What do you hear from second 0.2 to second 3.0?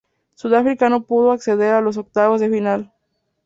Sudáfrica no pudo acceder a los octavos de final.